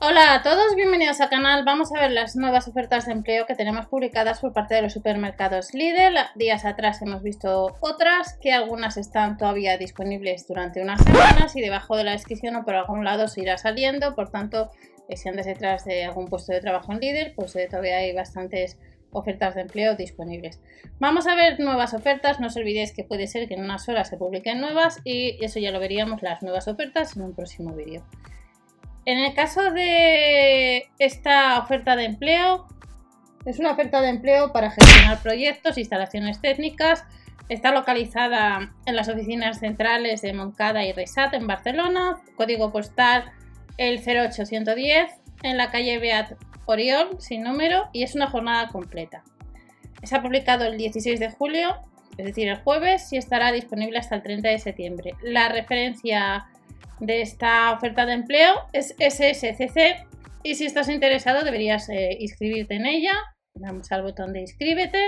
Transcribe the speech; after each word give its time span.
Hola 0.00 0.34
a 0.34 0.42
todos, 0.42 0.76
bienvenidos 0.76 1.20
al 1.20 1.28
canal. 1.28 1.64
Vamos 1.64 1.92
a 1.92 2.00
ver 2.00 2.12
las 2.12 2.36
nuevas 2.36 2.68
ofertas 2.68 3.06
de 3.06 3.12
empleo 3.12 3.46
que 3.46 3.56
tenemos 3.56 3.86
publicadas 3.86 4.38
por 4.38 4.52
parte 4.52 4.76
de 4.76 4.82
los 4.82 4.92
supermercados 4.92 5.74
Lidl. 5.74 6.16
Días 6.36 6.64
atrás 6.64 7.02
hemos 7.02 7.20
visto 7.24 7.76
otras, 7.80 8.38
que 8.40 8.52
algunas 8.52 8.96
están 8.96 9.36
todavía 9.36 9.76
disponibles 9.76 10.46
durante 10.46 10.80
unas 10.80 11.02
semanas 11.02 11.56
y 11.56 11.60
debajo 11.60 11.96
de 11.96 12.04
la 12.04 12.12
descripción 12.12 12.54
o 12.54 12.64
por 12.64 12.76
algún 12.76 13.04
lado 13.04 13.26
se 13.26 13.40
irá 13.40 13.58
saliendo. 13.58 14.14
Por 14.14 14.30
tanto, 14.30 14.70
eh, 15.08 15.16
si 15.16 15.28
andas 15.28 15.46
detrás 15.46 15.84
de 15.84 16.04
algún 16.04 16.28
puesto 16.28 16.52
de 16.52 16.60
trabajo 16.60 16.92
en 16.92 17.00
Lidl, 17.00 17.34
pues 17.34 17.56
eh, 17.56 17.66
todavía 17.68 17.96
hay 17.96 18.14
bastantes 18.14 18.78
ofertas 19.10 19.56
de 19.56 19.62
empleo 19.62 19.96
disponibles. 19.96 20.60
Vamos 21.00 21.26
a 21.26 21.34
ver 21.34 21.58
nuevas 21.58 21.92
ofertas, 21.92 22.38
no 22.38 22.46
os 22.46 22.56
olvidéis 22.56 22.92
que 22.92 23.02
puede 23.02 23.26
ser 23.26 23.48
que 23.48 23.54
en 23.54 23.64
unas 23.64 23.88
horas 23.88 24.08
se 24.08 24.16
publiquen 24.16 24.60
nuevas 24.60 25.00
y 25.02 25.44
eso 25.44 25.58
ya 25.58 25.72
lo 25.72 25.80
veríamos 25.80 26.22
las 26.22 26.40
nuevas 26.40 26.68
ofertas 26.68 27.16
en 27.16 27.22
un 27.22 27.34
próximo 27.34 27.74
vídeo. 27.74 28.04
En 29.08 29.16
el 29.20 29.32
caso 29.32 29.70
de 29.70 30.90
esta 30.98 31.58
oferta 31.60 31.96
de 31.96 32.04
empleo, 32.04 32.66
es 33.46 33.58
una 33.58 33.72
oferta 33.72 34.02
de 34.02 34.10
empleo 34.10 34.52
para 34.52 34.70
gestionar 34.70 35.22
proyectos, 35.22 35.78
instalaciones 35.78 36.42
técnicas. 36.42 37.06
Está 37.48 37.72
localizada 37.72 38.70
en 38.84 38.96
las 38.96 39.08
oficinas 39.08 39.60
centrales 39.60 40.20
de 40.20 40.34
Moncada 40.34 40.84
y 40.84 40.92
Resat 40.92 41.32
en 41.32 41.46
Barcelona, 41.46 42.20
código 42.36 42.70
postal 42.70 43.32
el 43.78 44.00
08110, 44.00 45.08
en 45.42 45.56
la 45.56 45.70
calle 45.70 45.98
Beat 45.98 46.34
Oriol, 46.66 47.18
sin 47.18 47.44
número, 47.44 47.88
y 47.94 48.02
es 48.02 48.14
una 48.14 48.26
jornada 48.26 48.68
completa. 48.68 49.24
Se 50.02 50.16
ha 50.16 50.20
publicado 50.20 50.66
el 50.66 50.76
16 50.76 51.18
de 51.18 51.30
julio, 51.30 51.78
es 52.18 52.26
decir, 52.26 52.46
el 52.46 52.58
jueves, 52.58 53.10
y 53.10 53.16
estará 53.16 53.52
disponible 53.52 54.00
hasta 54.00 54.16
el 54.16 54.22
30 54.22 54.50
de 54.50 54.58
septiembre. 54.58 55.14
La 55.22 55.48
referencia 55.48 56.46
de 57.00 57.22
esta 57.22 57.72
oferta 57.72 58.06
de 58.06 58.14
empleo 58.14 58.54
es 58.72 58.94
SSCC 58.98 60.06
y 60.42 60.54
si 60.54 60.66
estás 60.66 60.88
interesado 60.88 61.44
deberías 61.44 61.88
eh, 61.88 62.16
inscribirte 62.20 62.74
en 62.74 62.86
ella. 62.86 63.12
Damos 63.54 63.90
al 63.92 64.02
botón 64.02 64.32
de 64.32 64.40
inscríbete 64.40 65.00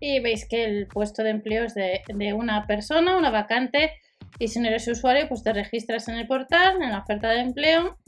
y 0.00 0.20
veis 0.20 0.46
que 0.48 0.64
el 0.64 0.86
puesto 0.86 1.22
de 1.22 1.30
empleo 1.30 1.64
es 1.64 1.74
de, 1.74 2.02
una 2.32 2.66
persona, 2.66 3.16
una 3.16 3.30
vacante 3.30 3.92
y 4.38 4.48
si 4.48 4.60
no 4.60 4.68
eres 4.68 4.86
usuario 4.86 5.28
pues 5.28 5.42
te 5.42 5.52
registras 5.52 6.08
en 6.08 6.16
el 6.16 6.26
portal, 6.26 6.82
en 6.82 6.90
la 6.90 7.00
oferta 7.00 7.30
de 7.30 7.40
empleo 7.40 7.98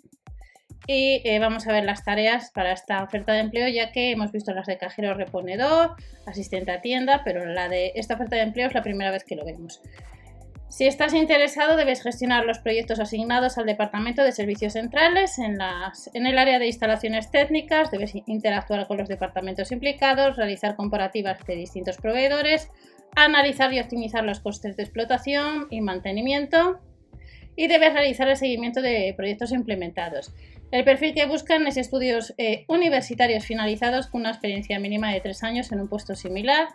y 0.86 1.22
eh, 1.25 1.38
vamos 1.38 1.66
a 1.66 1.72
ver 1.72 1.84
las 1.84 2.05
tareas 2.05 2.50
para 2.53 2.72
esta 2.72 3.03
oferta 3.03 3.32
de 3.32 3.41
empleo 3.41 3.69
ya 3.69 3.92
que 3.92 4.12
hemos 4.12 4.32
visto 4.32 4.53
las 4.55 4.66
de 4.66 4.78
cajero 4.78 5.14
reponedor, 5.14 5.94
asistente 6.27 6.72
a 6.72 6.80
tienda, 6.80 7.22
pero 7.25 7.44
la 7.44 7.69
de 7.69 7.92
esta 7.94 8.14
oferta 8.14 8.36
de 8.36 8.42
empleo 8.42 8.69
es 8.69 8.75
la 8.75 8.82
primera 8.82 9.10
vez 9.10 9.25
que 9.25 9.36
lo 9.36 9.44
vemos. 9.44 9.80
Si 10.70 10.86
estás 10.86 11.14
interesado, 11.14 11.76
debes 11.76 12.00
gestionar 12.00 12.46
los 12.46 12.60
proyectos 12.60 13.00
asignados 13.00 13.58
al 13.58 13.66
Departamento 13.66 14.22
de 14.22 14.30
Servicios 14.30 14.74
Centrales 14.74 15.36
en, 15.40 15.58
el 16.26 16.38
área 16.38 16.60
de 16.60 16.66
instalaciones 16.68 17.28
técnicas, 17.32 17.90
debes 17.90 18.12
interactuar 18.14 18.86
con 18.86 18.96
los 18.96 19.08
departamentos 19.08 19.72
implicados, 19.72 20.36
realizar 20.36 20.76
comparativas 20.76 21.44
de 21.44 21.56
distintos 21.56 21.96
proveedores, 21.96 22.70
analizar 23.16 23.72
y 23.72 23.80
optimizar 23.80 24.22
los 24.22 24.38
costes 24.38 24.76
de 24.76 24.84
explotación 24.84 25.66
y 25.70 25.80
mantenimiento. 25.80 26.78
Y 27.56 27.66
debes 27.66 27.92
realizar 27.92 28.28
el 28.28 28.36
seguimiento 28.36 28.80
de 28.80 29.12
proyectos 29.16 29.50
implementados. 29.50 30.32
El 30.70 30.84
perfil 30.84 31.14
que 31.14 31.26
buscan 31.26 31.66
es 31.66 31.78
estudios 31.78 32.32
eh, 32.38 32.64
universitarios 32.68 33.44
finalizados 33.44 34.06
con 34.06 34.20
una 34.20 34.30
experiencia 34.30 34.78
mínima 34.78 35.12
de 35.12 35.20
tres 35.20 35.42
años 35.42 35.72
en 35.72 35.80
un 35.80 35.88
puesto 35.88 36.14
similar, 36.14 36.68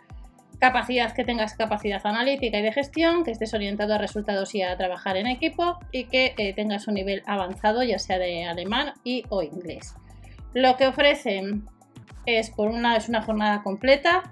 Capacidad 0.58 1.12
que 1.12 1.24
tengas 1.24 1.54
capacidad 1.54 2.00
analítica 2.06 2.58
y 2.58 2.62
de 2.62 2.72
gestión, 2.72 3.24
que 3.24 3.30
estés 3.30 3.52
orientado 3.52 3.94
a 3.94 3.98
resultados 3.98 4.54
y 4.54 4.62
a 4.62 4.76
trabajar 4.76 5.16
en 5.16 5.26
equipo 5.26 5.78
y 5.92 6.04
que 6.04 6.34
eh, 6.38 6.54
tengas 6.54 6.88
un 6.88 6.94
nivel 6.94 7.22
avanzado 7.26 7.82
ya 7.82 7.98
sea 7.98 8.18
de 8.18 8.46
alemán 8.46 8.94
y 9.04 9.24
o 9.28 9.42
inglés. 9.42 9.94
Lo 10.54 10.76
que 10.76 10.86
ofrecen 10.86 11.66
es 12.24 12.50
por 12.50 12.70
una 12.70 12.96
es 12.96 13.08
una 13.08 13.22
jornada 13.22 13.62
completa, 13.62 14.22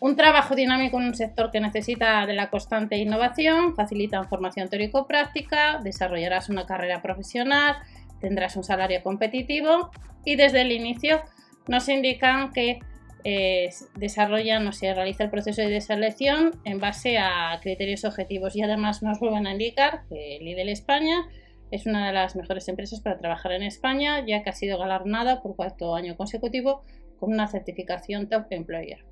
un 0.00 0.16
trabajo 0.16 0.54
dinámico 0.54 0.98
en 0.98 1.08
un 1.08 1.14
sector 1.14 1.50
que 1.50 1.60
necesita 1.60 2.24
de 2.26 2.32
la 2.32 2.48
constante 2.48 2.96
innovación, 2.96 3.74
facilita 3.76 4.24
formación 4.24 4.68
teórico-práctica, 4.68 5.78
desarrollarás 5.82 6.48
una 6.48 6.64
carrera 6.64 7.02
profesional, 7.02 7.76
tendrás 8.20 8.56
un 8.56 8.64
salario 8.64 9.02
competitivo 9.02 9.90
y 10.24 10.36
desde 10.36 10.62
el 10.62 10.72
inicio 10.72 11.20
nos 11.68 11.88
indican 11.88 12.52
que 12.52 12.80
eh, 13.24 13.70
desarrollan 13.96 14.66
o 14.66 14.72
se 14.72 14.92
realiza 14.94 15.24
el 15.24 15.30
proceso 15.30 15.62
de 15.62 15.80
selección 15.80 16.60
en 16.64 16.80
base 16.80 17.18
a 17.18 17.58
criterios 17.62 18.04
objetivos 18.04 18.56
y 18.56 18.62
además 18.62 19.02
nos 19.02 19.18
vuelven 19.20 19.46
a 19.46 19.52
indicar 19.52 20.02
que 20.08 20.38
Lidl 20.40 20.68
España 20.68 21.28
es 21.70 21.86
una 21.86 22.06
de 22.06 22.12
las 22.12 22.36
mejores 22.36 22.68
empresas 22.68 23.00
para 23.00 23.18
trabajar 23.18 23.52
en 23.52 23.62
España 23.62 24.24
ya 24.26 24.42
que 24.42 24.50
ha 24.50 24.54
sido 24.54 24.78
galardonada 24.78 25.42
por 25.42 25.56
cuarto 25.56 25.94
año 25.94 26.16
consecutivo 26.16 26.82
con 27.18 27.32
una 27.32 27.46
certificación 27.46 28.28
Top 28.28 28.46
Employer. 28.50 29.04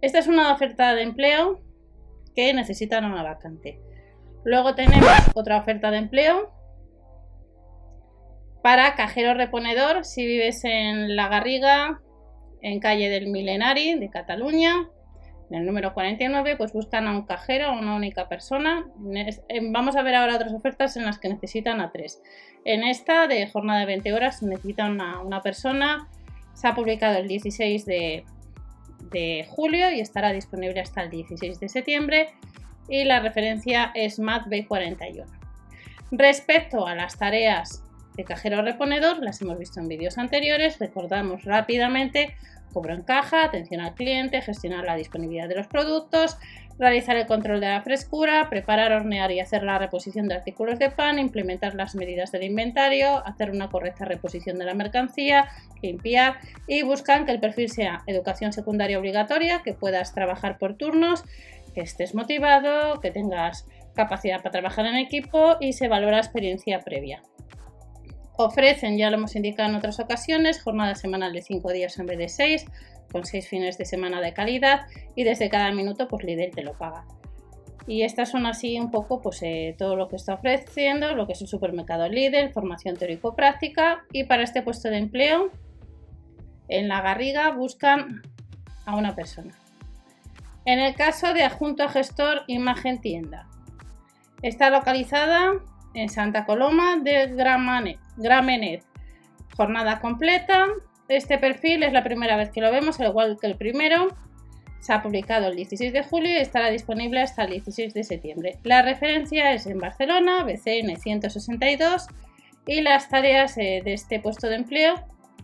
Esta 0.00 0.18
es 0.18 0.26
una 0.26 0.52
oferta 0.52 0.94
de 0.94 1.02
empleo 1.02 1.60
que 2.36 2.52
necesitan 2.52 3.04
una 3.04 3.22
vacante. 3.22 3.80
Luego 4.44 4.74
tenemos 4.74 5.10
otra 5.34 5.56
oferta 5.56 5.90
de 5.90 5.98
empleo 5.98 6.52
para 8.62 8.94
cajero 8.94 9.34
reponedor 9.34 10.04
si 10.04 10.26
vives 10.26 10.64
en 10.64 11.16
La 11.16 11.28
Garriga, 11.28 12.00
en 12.64 12.80
calle 12.80 13.10
del 13.10 13.28
Milenari 13.28 13.98
de 13.98 14.08
Cataluña, 14.08 14.88
en 15.50 15.56
el 15.56 15.66
número 15.66 15.92
49, 15.92 16.56
pues 16.56 16.72
buscan 16.72 17.06
a 17.06 17.12
un 17.12 17.26
cajero, 17.26 17.66
a 17.66 17.72
una 17.72 17.94
única 17.94 18.26
persona. 18.26 18.86
Vamos 19.70 19.96
a 19.96 20.02
ver 20.02 20.14
ahora 20.14 20.36
otras 20.36 20.54
ofertas 20.54 20.96
en 20.96 21.04
las 21.04 21.18
que 21.18 21.28
necesitan 21.28 21.82
a 21.82 21.92
tres. 21.92 22.22
En 22.64 22.82
esta, 22.82 23.26
de 23.26 23.46
jornada 23.48 23.80
de 23.80 23.86
20 23.86 24.14
horas, 24.14 24.42
necesitan 24.42 25.00
a 25.02 25.20
una 25.20 25.42
persona. 25.42 26.08
Se 26.54 26.66
ha 26.66 26.74
publicado 26.74 27.18
el 27.18 27.28
16 27.28 27.84
de, 27.84 28.24
de 29.10 29.46
julio 29.50 29.90
y 29.90 30.00
estará 30.00 30.32
disponible 30.32 30.80
hasta 30.80 31.02
el 31.02 31.10
16 31.10 31.60
de 31.60 31.68
septiembre. 31.68 32.28
Y 32.88 33.04
la 33.04 33.20
referencia 33.20 33.92
es 33.94 34.18
MAT 34.18 34.46
B41. 34.46 35.26
Respecto 36.10 36.86
a 36.86 36.94
las 36.94 37.18
tareas 37.18 37.83
de 38.16 38.24
cajero 38.24 38.62
reponedor, 38.62 39.22
las 39.22 39.40
hemos 39.42 39.58
visto 39.58 39.80
en 39.80 39.88
vídeos 39.88 40.18
anteriores. 40.18 40.78
Recordamos 40.78 41.44
rápidamente 41.44 42.34
cobro 42.72 42.92
en 42.92 43.02
caja, 43.02 43.44
atención 43.44 43.80
al 43.80 43.94
cliente, 43.94 44.42
gestionar 44.42 44.84
la 44.84 44.96
disponibilidad 44.96 45.48
de 45.48 45.54
los 45.54 45.68
productos, 45.68 46.36
realizar 46.78 47.16
el 47.16 47.26
control 47.26 47.60
de 47.60 47.68
la 47.68 47.82
frescura, 47.82 48.48
preparar, 48.50 48.92
hornear 48.92 49.30
y 49.30 49.40
hacer 49.40 49.62
la 49.62 49.78
reposición 49.78 50.26
de 50.26 50.34
artículos 50.34 50.78
de 50.78 50.90
pan, 50.90 51.18
implementar 51.18 51.74
las 51.74 51.94
medidas 51.94 52.32
del 52.32 52.42
inventario, 52.42 53.24
hacer 53.24 53.52
una 53.52 53.68
correcta 53.68 54.04
reposición 54.04 54.58
de 54.58 54.64
la 54.64 54.74
mercancía, 54.74 55.48
limpiar 55.82 56.38
y 56.66 56.82
buscan 56.82 57.24
que 57.24 57.32
el 57.32 57.40
perfil 57.40 57.70
sea 57.70 58.02
educación 58.06 58.52
secundaria 58.52 58.98
obligatoria, 58.98 59.62
que 59.62 59.72
puedas 59.72 60.12
trabajar 60.12 60.58
por 60.58 60.74
turnos, 60.76 61.24
que 61.74 61.80
estés 61.80 62.14
motivado, 62.14 63.00
que 63.00 63.12
tengas 63.12 63.66
capacidad 63.94 64.38
para 64.38 64.50
trabajar 64.50 64.86
en 64.86 64.96
equipo 64.96 65.56
y 65.60 65.72
se 65.74 65.86
valora 65.86 66.18
experiencia 66.18 66.80
previa. 66.80 67.22
Ofrecen, 68.36 68.98
ya 68.98 69.10
lo 69.10 69.16
hemos 69.16 69.36
indicado 69.36 69.68
en 69.70 69.76
otras 69.76 70.00
ocasiones, 70.00 70.60
jornada 70.60 70.96
semanal 70.96 71.32
de 71.32 71.42
5 71.42 71.70
días 71.70 71.98
en 71.98 72.06
vez 72.06 72.18
de 72.18 72.28
6, 72.28 72.66
con 73.12 73.24
6 73.24 73.48
fines 73.48 73.78
de 73.78 73.84
semana 73.84 74.20
de 74.20 74.34
calidad 74.34 74.86
y 75.14 75.22
desde 75.22 75.48
cada 75.48 75.70
minuto 75.70 76.08
pues 76.08 76.24
Lidl 76.24 76.50
te 76.50 76.64
lo 76.64 76.72
paga. 76.72 77.04
Y 77.86 78.02
estas 78.02 78.30
son 78.30 78.46
así 78.46 78.78
un 78.80 78.90
poco 78.90 79.20
pues 79.20 79.40
eh, 79.42 79.76
todo 79.78 79.94
lo 79.94 80.08
que 80.08 80.16
está 80.16 80.34
ofreciendo, 80.34 81.14
lo 81.14 81.26
que 81.26 81.34
es 81.34 81.42
el 81.42 81.48
supermercado 81.48 82.08
Lidl, 82.08 82.52
formación 82.52 82.96
teórico-práctica 82.96 84.04
y 84.10 84.24
para 84.24 84.42
este 84.42 84.62
puesto 84.62 84.88
de 84.88 84.98
empleo 84.98 85.52
en 86.68 86.88
la 86.88 87.02
Garriga 87.02 87.50
buscan 87.50 88.22
a 88.84 88.96
una 88.96 89.14
persona. 89.14 89.54
En 90.64 90.80
el 90.80 90.94
caso 90.96 91.34
de 91.34 91.44
adjunto 91.44 91.84
a 91.84 91.88
gestor 91.88 92.42
imagen 92.48 93.00
tienda, 93.00 93.46
está 94.42 94.70
localizada 94.70 95.52
en 95.92 96.08
Santa 96.08 96.46
Coloma 96.46 96.96
de 96.96 97.28
Gramenet. 98.16 98.82
Jornada 99.56 100.00
completa. 100.00 100.66
Este 101.08 101.38
perfil 101.38 101.82
es 101.82 101.92
la 101.92 102.02
primera 102.02 102.36
vez 102.36 102.50
que 102.50 102.60
lo 102.60 102.70
vemos, 102.70 102.98
al 103.00 103.08
igual 103.08 103.38
que 103.40 103.46
el 103.46 103.56
primero. 103.56 104.08
Se 104.80 104.92
ha 104.92 105.02
publicado 105.02 105.48
el 105.48 105.56
16 105.56 105.92
de 105.92 106.04
julio 106.04 106.30
y 106.30 106.36
estará 106.36 106.70
disponible 106.70 107.20
hasta 107.22 107.44
el 107.44 107.50
16 107.50 107.94
de 107.94 108.04
septiembre. 108.04 108.58
La 108.64 108.82
referencia 108.82 109.52
es 109.52 109.66
en 109.66 109.78
Barcelona, 109.78 110.44
BCN 110.44 110.96
162, 110.96 112.06
y 112.66 112.80
las 112.80 113.08
tareas 113.08 113.56
eh, 113.58 113.82
de 113.84 113.94
este 113.94 114.20
puesto 114.20 114.48
de 114.48 114.56
empleo, 114.56 114.94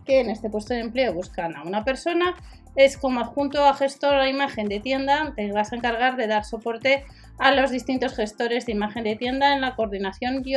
que 0.05 0.19
en 0.19 0.29
este 0.29 0.49
puesto 0.49 0.73
de 0.73 0.81
empleo 0.81 1.13
buscan 1.13 1.55
a 1.55 1.63
una 1.63 1.83
persona, 1.83 2.35
es 2.75 2.97
como 2.97 3.19
adjunto 3.19 3.65
a 3.65 3.73
gestor 3.73 4.15
a 4.15 4.29
imagen 4.29 4.67
de 4.67 4.79
tienda, 4.79 5.33
te 5.35 5.51
vas 5.51 5.73
a 5.73 5.75
encargar 5.75 6.15
de 6.15 6.27
dar 6.27 6.45
soporte 6.45 7.03
a 7.37 7.51
los 7.51 7.71
distintos 7.71 8.15
gestores 8.15 8.65
de 8.65 8.71
imagen 8.71 9.03
de 9.03 9.15
tienda 9.15 9.53
en 9.53 9.61
la 9.61 9.75
coordinación 9.75 10.41
y 10.45 10.55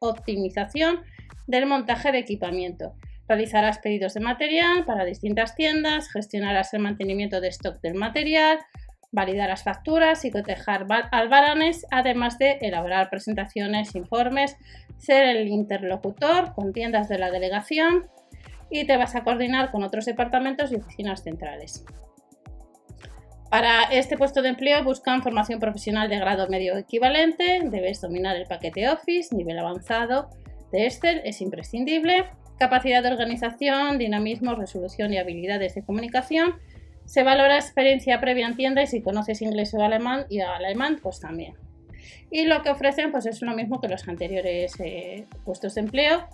optimización 0.00 1.00
del 1.46 1.66
montaje 1.66 2.12
de 2.12 2.18
equipamiento. 2.18 2.94
Realizarás 3.28 3.78
pedidos 3.78 4.14
de 4.14 4.20
material 4.20 4.84
para 4.84 5.04
distintas 5.04 5.54
tiendas, 5.54 6.10
gestionarás 6.12 6.72
el 6.74 6.80
mantenimiento 6.80 7.40
de 7.40 7.48
stock 7.48 7.80
del 7.80 7.94
material, 7.94 8.58
validarás 9.10 9.64
facturas 9.64 10.24
y 10.24 10.30
cotejar 10.30 10.86
albaranes, 11.10 11.86
además 11.90 12.38
de 12.38 12.58
elaborar 12.60 13.10
presentaciones, 13.10 13.94
informes 13.94 14.56
ser 14.98 15.36
el 15.36 15.48
interlocutor 15.48 16.54
con 16.54 16.72
tiendas 16.72 17.08
de 17.08 17.18
la 17.18 17.30
delegación 17.30 18.06
y 18.70 18.84
te 18.84 18.96
vas 18.96 19.14
a 19.14 19.24
coordinar 19.24 19.70
con 19.70 19.82
otros 19.82 20.04
departamentos 20.04 20.72
y 20.72 20.76
oficinas 20.76 21.22
centrales. 21.22 21.84
Para 23.50 23.84
este 23.84 24.16
puesto 24.16 24.42
de 24.42 24.50
empleo 24.50 24.82
buscan 24.82 25.22
formación 25.22 25.60
profesional 25.60 26.08
de 26.08 26.18
grado 26.18 26.48
medio 26.48 26.76
equivalente, 26.76 27.60
debes 27.64 28.00
dominar 28.00 28.36
el 28.36 28.46
paquete 28.46 28.88
Office, 28.88 29.34
nivel 29.34 29.58
avanzado 29.58 30.30
de 30.72 30.86
Excel 30.86 31.20
es 31.24 31.40
imprescindible, 31.40 32.26
capacidad 32.58 33.02
de 33.02 33.10
organización, 33.10 33.98
dinamismo, 33.98 34.54
resolución 34.54 35.12
y 35.12 35.18
habilidades 35.18 35.74
de 35.74 35.82
comunicación. 35.82 36.54
Se 37.04 37.22
valora 37.22 37.56
experiencia 37.56 38.20
previa 38.20 38.46
en 38.46 38.56
tienda 38.56 38.82
y 38.82 38.86
si 38.86 39.02
conoces 39.02 39.42
inglés 39.42 39.74
o 39.74 39.82
alemán 39.82 40.26
y 40.28 40.40
alemán, 40.40 40.98
pues 41.02 41.20
también. 41.20 41.54
Y 42.30 42.44
lo 42.44 42.62
que 42.62 42.70
ofrecen 42.70 43.12
pues 43.12 43.26
es 43.26 43.42
lo 43.42 43.54
mismo 43.54 43.80
que 43.80 43.88
los 43.88 44.06
anteriores 44.08 44.74
eh, 44.80 45.26
puestos 45.44 45.74
de 45.74 45.82
empleo, 45.82 46.26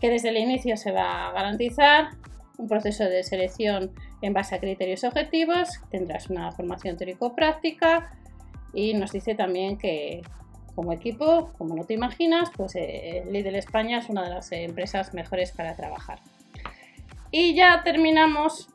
que 0.00 0.08
desde 0.08 0.30
el 0.30 0.38
inicio 0.38 0.76
se 0.76 0.92
va 0.92 1.28
a 1.28 1.32
garantizar 1.32 2.10
un 2.56 2.68
proceso 2.68 3.04
de 3.04 3.22
selección 3.22 3.92
en 4.22 4.32
base 4.32 4.54
a 4.54 4.60
criterios 4.60 5.04
objetivos, 5.04 5.80
tendrás 5.90 6.28
una 6.30 6.52
formación 6.52 6.96
teórico-práctica 6.96 8.12
y 8.72 8.94
nos 8.94 9.12
dice 9.12 9.34
también 9.34 9.78
que 9.78 10.22
como 10.74 10.92
equipo, 10.92 11.52
como 11.58 11.74
no 11.74 11.84
te 11.84 11.94
imaginas, 11.94 12.50
pues 12.56 12.74
eh, 12.76 13.24
Lidl 13.30 13.56
España 13.56 13.98
es 13.98 14.08
una 14.08 14.24
de 14.24 14.30
las 14.30 14.52
empresas 14.52 15.14
mejores 15.14 15.52
para 15.52 15.76
trabajar. 15.76 16.20
Y 17.30 17.54
ya 17.54 17.82
terminamos 17.84 18.68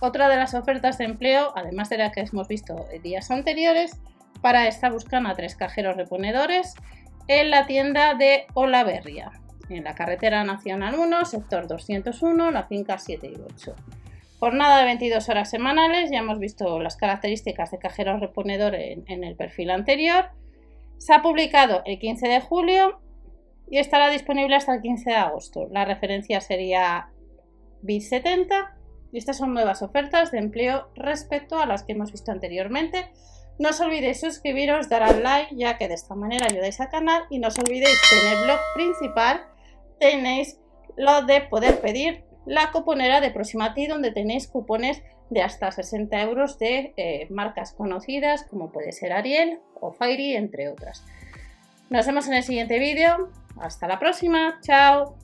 otra 0.00 0.28
de 0.28 0.36
las 0.36 0.54
ofertas 0.54 0.98
de 0.98 1.04
empleo, 1.04 1.52
además 1.54 1.88
de 1.88 1.98
la 1.98 2.12
que 2.12 2.20
hemos 2.20 2.48
visto 2.48 2.86
días 3.02 3.30
anteriores, 3.30 4.00
para 4.40 4.66
esta 4.66 4.90
buscan 4.90 5.26
a 5.26 5.34
tres 5.34 5.54
cajeros 5.54 5.96
reponedores 5.96 6.74
en 7.28 7.50
la 7.50 7.66
tienda 7.66 8.14
de 8.14 8.46
Olaverria 8.54 9.30
en 9.76 9.84
la 9.84 9.94
carretera 9.94 10.44
nacional 10.44 10.94
1, 10.98 11.24
sector 11.24 11.66
201, 11.66 12.50
la 12.50 12.64
finca 12.64 12.98
7 12.98 13.26
y 13.26 13.40
8. 13.40 13.74
Jornada 14.38 14.78
de 14.78 14.84
22 14.84 15.28
horas 15.28 15.50
semanales, 15.50 16.10
ya 16.10 16.18
hemos 16.18 16.38
visto 16.38 16.80
las 16.80 16.96
características 16.96 17.70
de 17.70 17.78
cajero 17.78 18.18
reponedor 18.18 18.74
en, 18.74 19.24
el 19.24 19.36
perfil 19.36 19.70
anterior. 19.70 20.26
Se 21.02 21.12
ha 21.12 21.20
publicado 21.20 21.82
el 21.84 21.98
15 21.98 22.28
de 22.28 22.40
julio 22.40 23.00
y 23.68 23.78
estará 23.78 24.08
disponible 24.08 24.54
hasta 24.54 24.72
el 24.72 24.82
15 24.82 25.10
de 25.10 25.16
agosto. 25.16 25.66
La 25.72 25.84
referencia 25.84 26.40
sería 26.40 27.10
BIT70 27.82 28.70
y 29.10 29.18
estas 29.18 29.38
son 29.38 29.52
nuevas 29.52 29.82
ofertas 29.82 30.30
de 30.30 30.38
empleo 30.38 30.92
respecto 30.94 31.58
a 31.58 31.66
las 31.66 31.82
que 31.82 31.94
hemos 31.94 32.12
visto 32.12 32.30
anteriormente. 32.30 33.10
No 33.58 33.70
os 33.70 33.80
olvidéis 33.80 34.20
suscribiros, 34.20 34.88
dar 34.88 35.02
al 35.02 35.24
like, 35.24 35.56
ya 35.56 35.76
que 35.76 35.88
de 35.88 35.94
esta 35.94 36.14
manera 36.14 36.46
ayudáis 36.48 36.80
al 36.80 36.90
canal 36.90 37.24
y 37.30 37.40
no 37.40 37.48
os 37.48 37.58
olvidéis 37.58 38.00
que 38.08 38.20
en 38.20 38.38
el 38.38 38.44
blog 38.44 38.60
principal 38.76 39.42
tenéis 39.98 40.60
lo 40.96 41.22
de 41.22 41.40
poder 41.40 41.80
pedir 41.80 42.22
la 42.46 42.70
cuponera 42.70 43.20
de 43.20 43.32
Proximati, 43.32 43.88
donde 43.88 44.12
tenéis 44.12 44.46
cupones 44.46 45.02
de 45.32 45.42
hasta 45.42 45.72
60 45.72 46.20
euros 46.22 46.58
de 46.58 46.92
eh, 46.96 47.26
marcas 47.30 47.72
conocidas, 47.72 48.44
como 48.44 48.70
puede 48.70 48.92
ser 48.92 49.12
Ariel 49.12 49.60
o 49.80 49.92
Fairy, 49.92 50.36
entre 50.36 50.68
otras. 50.68 51.04
Nos 51.88 52.06
vemos 52.06 52.26
en 52.26 52.34
el 52.34 52.42
siguiente 52.42 52.78
vídeo. 52.78 53.30
Hasta 53.58 53.88
la 53.88 53.98
próxima. 53.98 54.58
Chao. 54.62 55.16